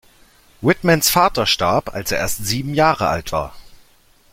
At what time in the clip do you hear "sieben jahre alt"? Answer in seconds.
2.43-3.31